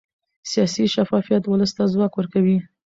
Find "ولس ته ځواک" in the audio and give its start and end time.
1.47-2.13